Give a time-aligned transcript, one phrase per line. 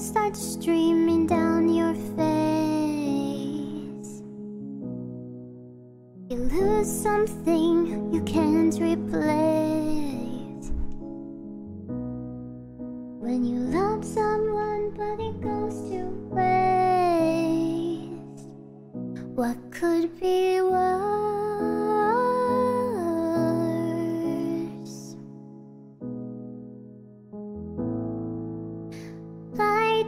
[0.00, 2.22] Tears start streaming down your face.
[6.30, 10.70] You lose something you can't replace.
[13.20, 17.60] When you love someone but it goes to waste.
[19.34, 21.29] What could be worse?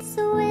[0.02, 0.41] Will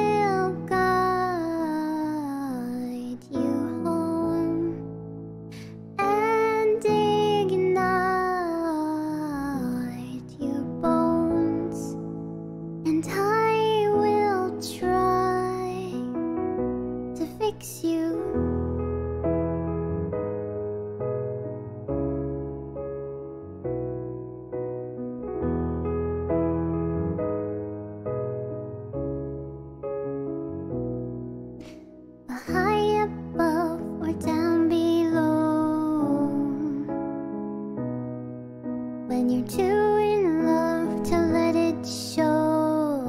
[39.21, 43.03] When you're too in love to let it show.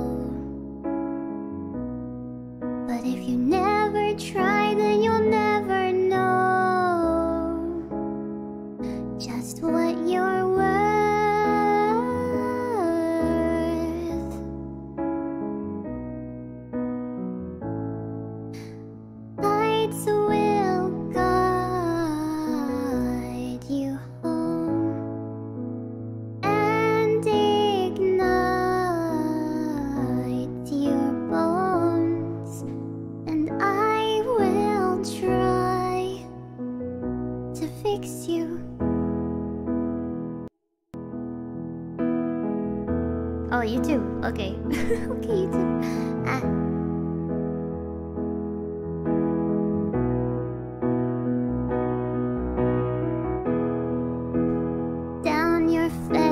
[2.86, 6.28] But if you never try, then you'll never know
[9.18, 10.41] just what you're
[35.02, 36.24] try
[37.54, 38.60] to fix you.
[43.50, 44.00] Oh, you too.
[44.24, 44.56] Okay.
[44.70, 45.80] okay, you too.
[46.24, 46.40] Ah.
[55.24, 56.22] down your face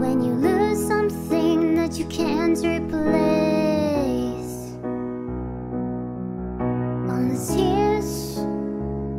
[0.00, 3.21] when you lose something that you can't replace.
[7.32, 8.36] Tears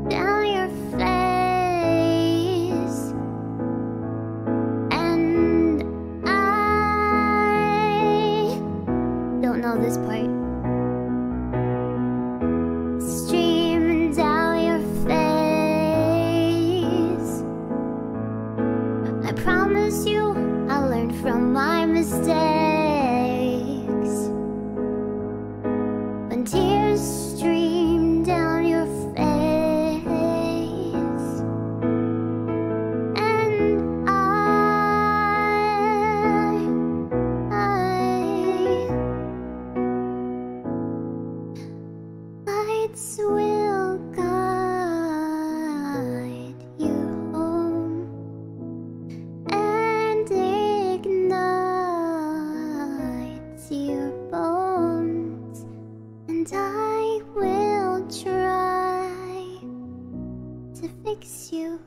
[0.08, 1.02] down your face,
[4.92, 5.82] and
[6.28, 6.30] I
[9.42, 10.30] don't know this part.
[13.02, 17.44] Streaming down your face.
[19.28, 20.36] I promise you
[20.70, 22.43] I'll learn from my mistakes.
[60.76, 61.80] To fix you.